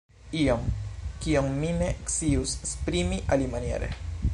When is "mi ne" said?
1.59-1.91